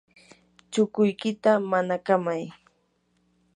chukuykita 0.71 1.51
manakamay. 1.69 2.43